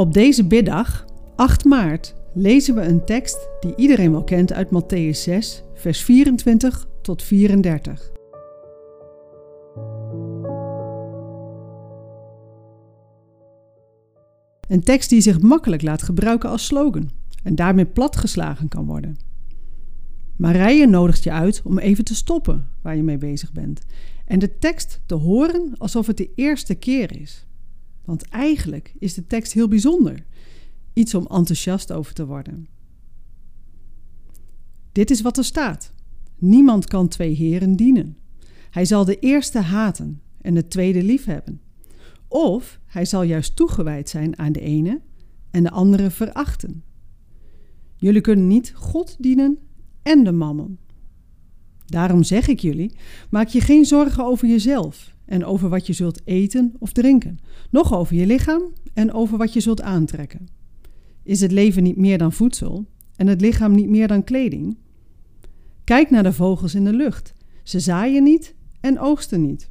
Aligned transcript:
Op 0.00 0.12
deze 0.12 0.46
biddag, 0.46 1.06
8 1.36 1.64
maart, 1.64 2.14
lezen 2.32 2.74
we 2.74 2.80
een 2.80 3.04
tekst 3.04 3.48
die 3.60 3.74
iedereen 3.76 4.10
wel 4.10 4.24
kent 4.24 4.52
uit 4.52 4.68
Matthäus 4.68 5.18
6, 5.18 5.62
vers 5.74 6.02
24 6.02 6.88
tot 7.02 7.22
34. 7.22 8.10
Een 14.68 14.80
tekst 14.80 15.10
die 15.10 15.20
zich 15.20 15.40
makkelijk 15.40 15.82
laat 15.82 16.02
gebruiken 16.02 16.50
als 16.50 16.66
slogan 16.66 17.10
en 17.42 17.54
daarmee 17.54 17.86
platgeslagen 17.86 18.68
kan 18.68 18.86
worden. 18.86 19.16
Marije 20.36 20.86
nodigt 20.86 21.22
je 21.22 21.32
uit 21.32 21.62
om 21.64 21.78
even 21.78 22.04
te 22.04 22.14
stoppen 22.14 22.68
waar 22.82 22.96
je 22.96 23.02
mee 23.02 23.18
bezig 23.18 23.52
bent 23.52 23.80
en 24.26 24.38
de 24.38 24.58
tekst 24.58 25.00
te 25.06 25.14
horen 25.14 25.72
alsof 25.78 26.06
het 26.06 26.16
de 26.16 26.30
eerste 26.34 26.74
keer 26.74 27.20
is. 27.20 27.48
Want 28.04 28.28
eigenlijk 28.28 28.94
is 28.98 29.14
de 29.14 29.26
tekst 29.26 29.52
heel 29.52 29.68
bijzonder, 29.68 30.24
iets 30.92 31.14
om 31.14 31.26
enthousiast 31.26 31.92
over 31.92 32.14
te 32.14 32.26
worden. 32.26 32.68
Dit 34.92 35.10
is 35.10 35.20
wat 35.20 35.38
er 35.38 35.44
staat: 35.44 35.92
Niemand 36.38 36.86
kan 36.86 37.08
twee 37.08 37.34
heren 37.34 37.76
dienen. 37.76 38.16
Hij 38.70 38.84
zal 38.84 39.04
de 39.04 39.18
eerste 39.18 39.58
haten 39.58 40.20
en 40.40 40.54
de 40.54 40.68
tweede 40.68 41.02
liefhebben. 41.02 41.60
Of 42.28 42.80
hij 42.86 43.04
zal 43.04 43.22
juist 43.22 43.56
toegewijd 43.56 44.08
zijn 44.08 44.38
aan 44.38 44.52
de 44.52 44.60
ene 44.60 45.00
en 45.50 45.62
de 45.62 45.70
andere 45.70 46.10
verachten. 46.10 46.84
Jullie 47.96 48.20
kunnen 48.20 48.46
niet 48.46 48.72
God 48.74 49.16
dienen 49.18 49.58
en 50.02 50.24
de 50.24 50.32
mammon. 50.32 50.78
Daarom 51.86 52.22
zeg 52.22 52.48
ik 52.48 52.60
jullie: 52.60 52.92
maak 53.30 53.48
je 53.48 53.60
geen 53.60 53.84
zorgen 53.84 54.24
over 54.24 54.48
jezelf 54.48 55.16
en 55.30 55.44
over 55.44 55.68
wat 55.68 55.86
je 55.86 55.92
zult 55.92 56.20
eten 56.24 56.74
of 56.78 56.92
drinken, 56.92 57.38
noch 57.70 57.94
over 57.94 58.16
je 58.16 58.26
lichaam 58.26 58.62
en 58.94 59.12
over 59.12 59.38
wat 59.38 59.52
je 59.52 59.60
zult 59.60 59.82
aantrekken. 59.82 60.48
Is 61.22 61.40
het 61.40 61.52
leven 61.52 61.82
niet 61.82 61.96
meer 61.96 62.18
dan 62.18 62.32
voedsel 62.32 62.86
en 63.16 63.26
het 63.26 63.40
lichaam 63.40 63.74
niet 63.74 63.88
meer 63.88 64.08
dan 64.08 64.24
kleding? 64.24 64.76
Kijk 65.84 66.10
naar 66.10 66.22
de 66.22 66.32
vogels 66.32 66.74
in 66.74 66.84
de 66.84 66.92
lucht. 66.92 67.34
Ze 67.62 67.80
zaaien 67.80 68.22
niet 68.22 68.54
en 68.80 68.98
oogsten 68.98 69.46
niet. 69.46 69.70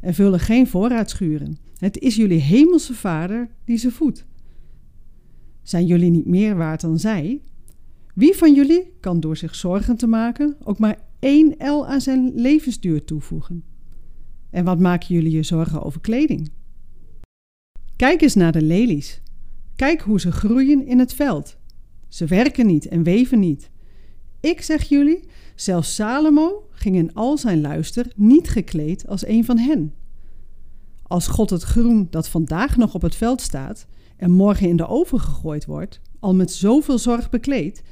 En 0.00 0.14
vullen 0.14 0.40
geen 0.40 0.66
voorraadschuren. 0.66 1.58
Het 1.76 1.98
is 1.98 2.16
jullie 2.16 2.40
hemelse 2.40 2.94
vader 2.94 3.48
die 3.64 3.76
ze 3.76 3.90
voedt. 3.90 4.24
Zijn 5.62 5.86
jullie 5.86 6.10
niet 6.10 6.26
meer 6.26 6.56
waard 6.56 6.80
dan 6.80 6.98
zij? 6.98 7.42
Wie 8.14 8.34
van 8.34 8.54
jullie 8.54 8.92
kan 9.00 9.20
door 9.20 9.36
zich 9.36 9.54
zorgen 9.54 9.96
te 9.96 10.06
maken 10.06 10.56
ook 10.64 10.78
maar 10.78 10.98
één 11.18 11.54
L 11.58 11.86
aan 11.86 12.00
zijn 12.00 12.32
levensduur 12.34 13.04
toevoegen? 13.04 13.73
En 14.54 14.64
wat 14.64 14.78
maken 14.78 15.14
jullie 15.14 15.30
je 15.30 15.42
zorgen 15.42 15.82
over 15.82 16.00
kleding? 16.00 16.50
Kijk 17.96 18.20
eens 18.20 18.34
naar 18.34 18.52
de 18.52 18.62
lelies. 18.62 19.20
Kijk 19.76 20.00
hoe 20.00 20.20
ze 20.20 20.32
groeien 20.32 20.86
in 20.86 20.98
het 20.98 21.14
veld. 21.14 21.56
Ze 22.08 22.26
werken 22.26 22.66
niet 22.66 22.88
en 22.88 23.02
weven 23.02 23.38
niet. 23.38 23.70
Ik 24.40 24.62
zeg 24.62 24.82
jullie, 24.82 25.20
zelfs 25.54 25.94
Salomo 25.94 26.68
ging 26.70 26.96
in 26.96 27.14
al 27.14 27.38
zijn 27.38 27.60
luister 27.60 28.12
niet 28.16 28.48
gekleed 28.48 29.06
als 29.06 29.26
een 29.26 29.44
van 29.44 29.58
hen. 29.58 29.94
Als 31.02 31.26
God 31.26 31.50
het 31.50 31.62
groen 31.62 32.06
dat 32.10 32.28
vandaag 32.28 32.76
nog 32.76 32.94
op 32.94 33.02
het 33.02 33.14
veld 33.14 33.40
staat 33.40 33.86
en 34.16 34.30
morgen 34.30 34.68
in 34.68 34.76
de 34.76 34.86
oven 34.86 35.20
gegooid 35.20 35.64
wordt, 35.64 36.00
al 36.18 36.34
met 36.34 36.52
zoveel 36.52 36.98
zorg 36.98 37.30
bekleedt, 37.30 37.82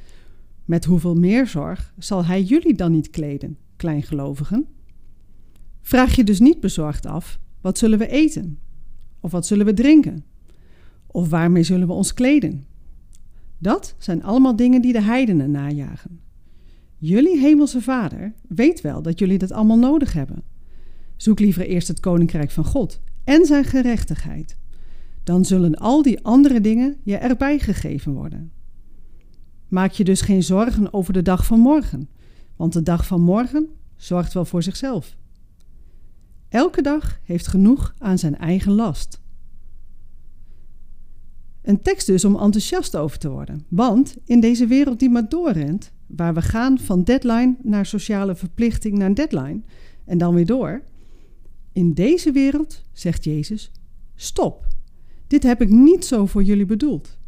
met 0.64 0.84
hoeveel 0.84 1.14
meer 1.14 1.46
zorg 1.46 1.94
zal 1.98 2.24
Hij 2.24 2.42
jullie 2.42 2.74
dan 2.74 2.92
niet 2.92 3.10
kleden, 3.10 3.58
kleingelovigen? 3.76 4.66
Vraag 5.82 6.16
je 6.16 6.24
dus 6.24 6.40
niet 6.40 6.60
bezorgd 6.60 7.06
af: 7.06 7.38
wat 7.60 7.78
zullen 7.78 7.98
we 7.98 8.08
eten? 8.08 8.58
Of 9.20 9.30
wat 9.30 9.46
zullen 9.46 9.66
we 9.66 9.74
drinken? 9.74 10.24
Of 11.06 11.28
waarmee 11.28 11.62
zullen 11.62 11.86
we 11.86 11.92
ons 11.92 12.14
kleden? 12.14 12.66
Dat 13.58 13.94
zijn 13.98 14.22
allemaal 14.22 14.56
dingen 14.56 14.82
die 14.82 14.92
de 14.92 15.02
heidenen 15.02 15.50
najagen. 15.50 16.20
Jullie 16.96 17.38
hemelse 17.38 17.80
Vader 17.80 18.34
weet 18.48 18.80
wel 18.80 19.02
dat 19.02 19.18
jullie 19.18 19.38
dat 19.38 19.52
allemaal 19.52 19.78
nodig 19.78 20.12
hebben. 20.12 20.42
Zoek 21.16 21.40
liever 21.40 21.66
eerst 21.66 21.88
het 21.88 22.00
koninkrijk 22.00 22.50
van 22.50 22.64
God 22.64 23.00
en 23.24 23.46
zijn 23.46 23.64
gerechtigheid. 23.64 24.56
Dan 25.24 25.44
zullen 25.44 25.74
al 25.74 26.02
die 26.02 26.24
andere 26.24 26.60
dingen 26.60 26.96
je 27.02 27.16
erbij 27.16 27.58
gegeven 27.58 28.12
worden. 28.12 28.52
Maak 29.68 29.90
je 29.90 30.04
dus 30.04 30.20
geen 30.20 30.42
zorgen 30.42 30.92
over 30.92 31.12
de 31.12 31.22
dag 31.22 31.46
van 31.46 31.60
morgen, 31.60 32.08
want 32.56 32.72
de 32.72 32.82
dag 32.82 33.06
van 33.06 33.20
morgen 33.20 33.68
zorgt 33.96 34.32
wel 34.32 34.44
voor 34.44 34.62
zichzelf. 34.62 35.16
Elke 36.52 36.82
dag 36.82 37.20
heeft 37.24 37.46
genoeg 37.46 37.94
aan 37.98 38.18
zijn 38.18 38.38
eigen 38.38 38.72
last. 38.72 39.20
Een 41.62 41.82
tekst 41.82 42.06
dus 42.06 42.24
om 42.24 42.36
enthousiast 42.36 42.96
over 42.96 43.18
te 43.18 43.30
worden. 43.30 43.64
Want 43.68 44.16
in 44.24 44.40
deze 44.40 44.66
wereld 44.66 44.98
die 44.98 45.10
maar 45.10 45.28
doorrent, 45.28 45.92
waar 46.06 46.34
we 46.34 46.42
gaan 46.42 46.78
van 46.78 47.04
deadline 47.04 47.56
naar 47.62 47.86
sociale 47.86 48.34
verplichting 48.34 48.98
naar 48.98 49.14
deadline 49.14 49.60
en 50.04 50.18
dan 50.18 50.34
weer 50.34 50.46
door. 50.46 50.82
In 51.72 51.92
deze 51.92 52.32
wereld, 52.32 52.84
zegt 52.92 53.24
Jezus, 53.24 53.70
stop. 54.14 54.66
Dit 55.26 55.42
heb 55.42 55.62
ik 55.62 55.68
niet 55.68 56.04
zo 56.04 56.26
voor 56.26 56.42
jullie 56.42 56.66
bedoeld. 56.66 57.18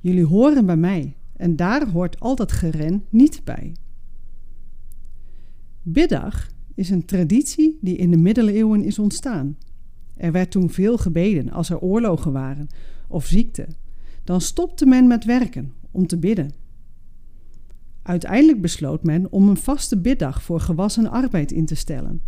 Jullie 0.00 0.24
horen 0.24 0.66
bij 0.66 0.76
mij 0.76 1.16
en 1.36 1.56
daar 1.56 1.88
hoort 1.88 2.20
al 2.20 2.36
dat 2.36 2.52
geren 2.52 3.04
niet 3.08 3.40
bij. 3.44 3.72
Biddag 5.82 6.56
is 6.78 6.90
een 6.90 7.04
traditie 7.04 7.78
die 7.80 7.96
in 7.96 8.10
de 8.10 8.16
middeleeuwen 8.16 8.84
is 8.84 8.98
ontstaan. 8.98 9.56
Er 10.16 10.32
werd 10.32 10.50
toen 10.50 10.70
veel 10.70 10.98
gebeden 10.98 11.50
als 11.50 11.70
er 11.70 11.78
oorlogen 11.78 12.32
waren 12.32 12.66
of 13.08 13.26
ziekte. 13.26 13.66
Dan 14.24 14.40
stopte 14.40 14.86
men 14.86 15.06
met 15.06 15.24
werken 15.24 15.72
om 15.90 16.06
te 16.06 16.18
bidden. 16.18 16.50
Uiteindelijk 18.02 18.60
besloot 18.60 19.02
men 19.02 19.32
om 19.32 19.48
een 19.48 19.56
vaste 19.56 19.98
biddag 19.98 20.42
voor 20.42 20.60
gewassen 20.60 21.10
arbeid 21.10 21.52
in 21.52 21.66
te 21.66 21.74
stellen, 21.74 22.22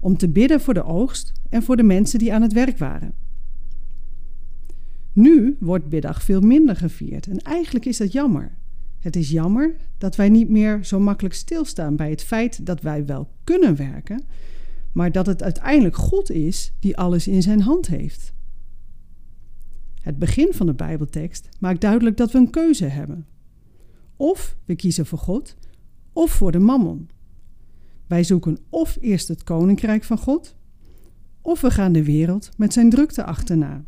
om 0.00 0.16
te 0.16 0.28
bidden 0.28 0.60
voor 0.60 0.74
de 0.74 0.84
oogst 0.84 1.32
en 1.48 1.62
voor 1.62 1.76
de 1.76 1.82
mensen 1.82 2.18
die 2.18 2.32
aan 2.32 2.42
het 2.42 2.52
werk 2.52 2.78
waren. 2.78 3.14
Nu 5.12 5.56
wordt 5.60 5.88
biddag 5.88 6.22
veel 6.22 6.40
minder 6.40 6.76
gevierd 6.76 7.26
en 7.26 7.38
eigenlijk 7.38 7.84
is 7.84 7.96
dat 7.96 8.12
jammer. 8.12 8.56
Het 9.06 9.16
is 9.16 9.30
jammer 9.30 9.76
dat 9.98 10.16
wij 10.16 10.28
niet 10.28 10.48
meer 10.48 10.84
zo 10.84 11.00
makkelijk 11.00 11.34
stilstaan 11.34 11.96
bij 11.96 12.10
het 12.10 12.22
feit 12.22 12.66
dat 12.66 12.80
wij 12.80 13.06
wel 13.06 13.28
kunnen 13.44 13.76
werken, 13.76 14.24
maar 14.92 15.12
dat 15.12 15.26
het 15.26 15.42
uiteindelijk 15.42 15.96
God 15.96 16.30
is 16.30 16.72
die 16.80 16.96
alles 16.96 17.28
in 17.28 17.42
zijn 17.42 17.60
hand 17.60 17.86
heeft. 17.86 18.32
Het 20.02 20.18
begin 20.18 20.52
van 20.52 20.66
de 20.66 20.74
Bijbeltekst 20.74 21.48
maakt 21.58 21.80
duidelijk 21.80 22.16
dat 22.16 22.30
we 22.32 22.38
een 22.38 22.50
keuze 22.50 22.84
hebben. 22.84 23.26
Of 24.16 24.56
we 24.64 24.76
kiezen 24.76 25.06
voor 25.06 25.18
God, 25.18 25.56
of 26.12 26.30
voor 26.30 26.52
de 26.52 26.58
mammon. 26.58 27.08
Wij 28.06 28.24
zoeken 28.24 28.58
of 28.68 28.98
eerst 29.00 29.28
het 29.28 29.44
koninkrijk 29.44 30.04
van 30.04 30.18
God, 30.18 30.56
of 31.42 31.60
we 31.60 31.70
gaan 31.70 31.92
de 31.92 32.04
wereld 32.04 32.50
met 32.56 32.72
zijn 32.72 32.90
drukte 32.90 33.24
achterna. 33.24 33.84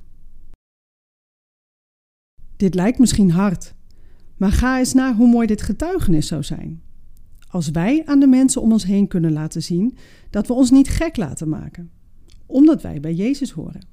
Dit 2.57 2.75
lijkt 2.75 2.99
misschien 2.99 3.31
hard, 3.31 3.77
maar 4.39 4.53
ga 4.53 4.79
eens 4.79 4.95
naar 4.95 5.15
hoe 5.15 5.29
mooi 5.29 5.47
dit 5.47 5.63
getuigenis 5.63 6.27
zou 6.27 6.43
zijn. 6.43 6.83
Als 7.49 7.71
wij 7.71 8.03
aan 8.05 8.21
de 8.21 8.27
mensen 8.27 8.63
om 8.63 8.73
ons 8.73 8.85
heen 8.85 9.09
kunnen 9.09 9.33
laten 9.33 9.63
zien 9.63 9.97
dat 10.31 10.47
we 10.47 10.53
ons 10.53 10.71
niet 10.71 10.89
gek 10.89 11.17
laten 11.17 11.49
maken, 11.49 11.91
omdat 12.47 12.83
wij 12.83 13.01
bij 13.01 13.15
Jezus 13.15 13.51
horen. 13.51 13.87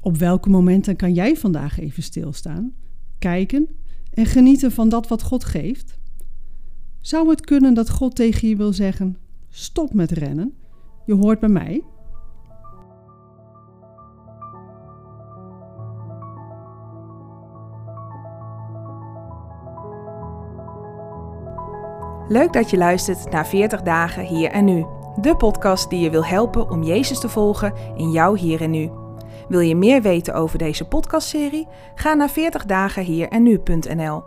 Op 0.00 0.16
welke 0.16 0.48
momenten 0.48 0.96
kan 0.96 1.14
jij 1.14 1.36
vandaag 1.36 1.78
even 1.78 2.02
stilstaan, 2.02 2.74
kijken 3.18 3.68
en 4.10 4.26
genieten 4.26 4.72
van 4.72 4.88
dat 4.88 5.08
wat 5.08 5.22
God 5.22 5.44
geeft? 5.44 5.98
Zou 7.00 7.28
het 7.28 7.40
kunnen 7.40 7.74
dat 7.74 7.90
God 7.90 8.14
tegen 8.14 8.48
je 8.48 8.56
wil 8.56 8.72
zeggen: 8.72 9.16
stop 9.48 9.94
met 9.94 10.10
rennen, 10.10 10.52
je 11.06 11.14
hoort 11.14 11.40
bij 11.40 11.48
mij? 11.48 11.82
Leuk 22.28 22.52
dat 22.52 22.70
je 22.70 22.76
luistert 22.76 23.30
naar 23.30 23.46
40 23.46 23.82
dagen 23.82 24.22
hier 24.24 24.50
en 24.50 24.64
nu. 24.64 24.86
De 25.20 25.36
podcast 25.36 25.90
die 25.90 26.00
je 26.00 26.10
wil 26.10 26.24
helpen 26.24 26.70
om 26.70 26.82
Jezus 26.82 27.20
te 27.20 27.28
volgen 27.28 27.72
in 27.96 28.10
jouw 28.10 28.34
hier 28.34 28.62
en 28.62 28.70
nu. 28.70 28.90
Wil 29.48 29.60
je 29.60 29.76
meer 29.76 30.02
weten 30.02 30.34
over 30.34 30.58
deze 30.58 30.84
podcastserie? 30.84 31.68
Ga 31.94 32.14
naar 32.14 32.30
40dagenhier 32.30 33.28
en 33.28 33.42
nu.nl. 33.42 34.22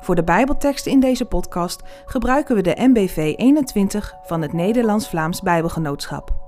Voor 0.00 0.14
de 0.14 0.24
Bijbelteksten 0.24 0.92
in 0.92 1.00
deze 1.00 1.24
podcast 1.24 1.82
gebruiken 2.04 2.56
we 2.56 2.62
de 2.62 2.74
MBV 2.78 3.34
21 3.36 4.14
van 4.22 4.42
het 4.42 4.52
Nederlands-Vlaams 4.52 5.40
Bijbelgenootschap. 5.40 6.45